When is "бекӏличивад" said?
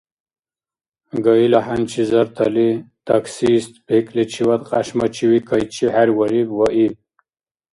3.85-4.61